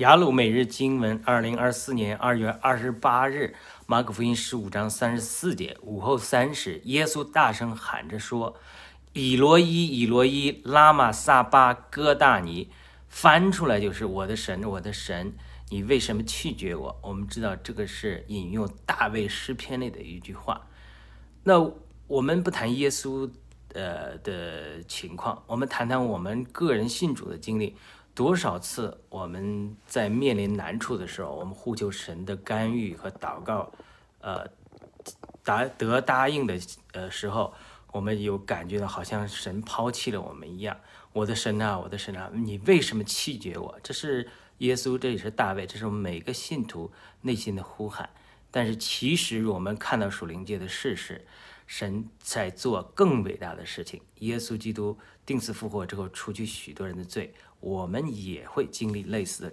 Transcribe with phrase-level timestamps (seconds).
[0.00, 3.54] 雅鲁每日经文，二零二四年二月二十八日，
[3.86, 8.56] 马可福音十五章三十四节，午后三时，耶稣大声喊着说
[9.12, 12.70] ：“以罗伊，以罗伊，拉玛撒巴哥大尼。”
[13.08, 15.34] 翻出来就是“我的神，我的神，
[15.68, 20.66] 你为什么弃绝我？”我们知道这个是引用大卫诗篇里的一句话。
[21.44, 21.70] 那
[22.06, 23.30] 我们不谈耶稣
[23.74, 27.76] 呃的情况，我们谈谈我们个人信主的经历。
[28.14, 33.72] 多少次我们在面临难处的时候，我们呼求神的干预和祷告，
[34.20, 34.46] 呃，
[35.42, 36.58] 答得答应的
[36.92, 37.54] 呃时候，
[37.92, 40.76] 我们有感觉到好像神抛弃了我们一样。
[41.12, 43.78] 我的神啊，我的神啊，你为什么弃绝我？
[43.82, 46.90] 这是耶稣，这也是大卫，这是我们每个信徒
[47.22, 48.10] 内心的呼喊。
[48.50, 51.24] 但是其实我们看到属灵界的事实，
[51.66, 54.00] 神在做更伟大的事情。
[54.20, 57.34] 耶稣基督定死复活之后，除去许多人的罪。
[57.60, 59.50] 我们也会经历类似的。